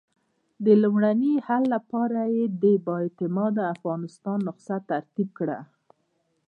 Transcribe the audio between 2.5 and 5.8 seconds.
د با اعتماده افغانستان نسخه ترتیب کړه.